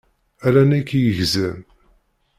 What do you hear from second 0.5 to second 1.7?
nekk i yegzan.